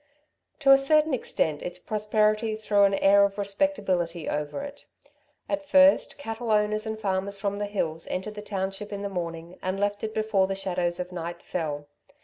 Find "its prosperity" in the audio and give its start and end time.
1.61-2.55